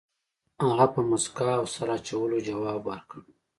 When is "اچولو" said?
1.97-2.37